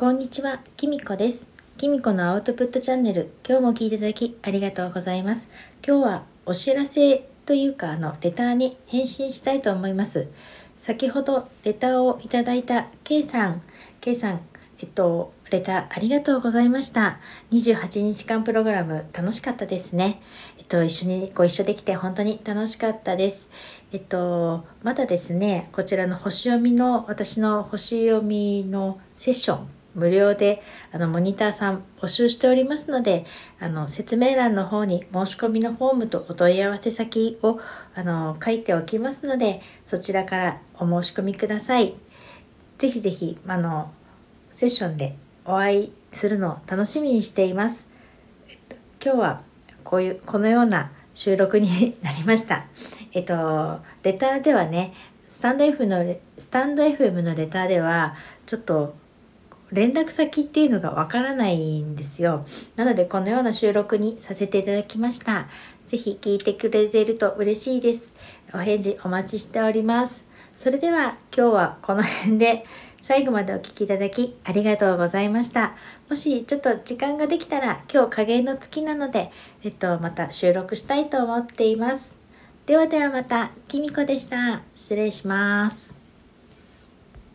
[0.00, 1.46] こんにちは、きみこです。
[1.76, 5.50] きみこのアウトプットチャンネル、今日も聞いていただきありがとうございます。
[5.86, 10.28] 今日はお知らせというか、あの、レターに返信したいと思います。
[10.78, 13.60] 先ほどレターをいただいた K さん、
[14.00, 14.40] K さん、
[14.78, 17.20] えっと、レターありがとうございました。
[17.50, 20.22] 28日間プログラム楽しかったですね。
[20.56, 23.50] えっと、一緒にご一緒できて本当に楽しかったです。
[23.92, 30.62] えっと、まだですね、こちらの星読みの、私の星読みのセッション、無料で、
[30.92, 33.24] あの、モニターさん募集しておりますので、
[33.58, 37.60] あの、説明欄の方に申し込みのフォームとお問い合わせ先を、
[37.94, 41.94] あの、書いておきますので、そちらからお申し込みください。
[42.78, 43.90] ぜひぜひ、あの、
[44.50, 47.86] セッションでお会いするのを楽しみにしています。
[48.48, 49.42] えっと、今日は
[49.84, 52.66] こういう、このような収録になりました。
[53.12, 54.94] えっと、レターではね、
[55.28, 56.04] スタンド F の、
[56.38, 58.14] スタンド FM のレターでは、
[58.46, 58.94] ちょっと
[59.72, 62.46] 連絡先っていうのがわからないんですよ。
[62.76, 65.48] なので、このような収録にさせていただきました。
[65.86, 68.12] ぜひ聞いてくれていると嬉しいです。
[68.54, 70.24] お返事お待ちしております。
[70.54, 72.64] それでは今日はこの辺で
[73.02, 75.74] 最後までお聴きいただきありがとうございました。
[76.08, 79.30] もしちょっと時間ができたら今日加減の月なので、
[79.62, 82.14] えっと、また収録したいと思っています。
[82.66, 84.62] ではではまた、きみこでした。
[84.74, 85.99] 失礼します。